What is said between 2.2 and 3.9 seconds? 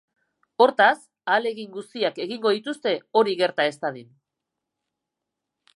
egingo dituzte hori gerta ez